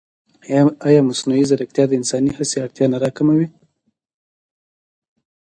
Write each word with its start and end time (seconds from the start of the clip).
ایا 0.87 1.01
مصنوعي 1.09 1.43
ځیرکتیا 1.49 1.83
د 1.87 1.91
انساني 1.99 2.31
هڅې 2.37 2.55
اړتیا 2.65 2.85
نه 2.93 2.97
راکموي؟ 3.03 3.47